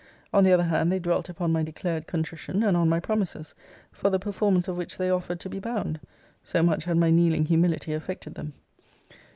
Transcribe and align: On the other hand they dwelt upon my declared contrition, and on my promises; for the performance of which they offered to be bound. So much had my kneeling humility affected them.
On 0.33 0.43
the 0.43 0.51
other 0.51 0.63
hand 0.63 0.91
they 0.91 0.97
dwelt 0.97 1.29
upon 1.29 1.51
my 1.51 1.61
declared 1.61 2.07
contrition, 2.07 2.63
and 2.63 2.75
on 2.75 2.89
my 2.89 2.99
promises; 2.99 3.53
for 3.91 4.09
the 4.09 4.17
performance 4.17 4.67
of 4.67 4.75
which 4.75 4.97
they 4.97 5.11
offered 5.11 5.39
to 5.41 5.47
be 5.47 5.59
bound. 5.59 5.99
So 6.43 6.63
much 6.63 6.85
had 6.85 6.97
my 6.97 7.11
kneeling 7.11 7.45
humility 7.45 7.93
affected 7.93 8.33
them. 8.33 8.53